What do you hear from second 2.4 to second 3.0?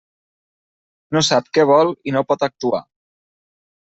actuar.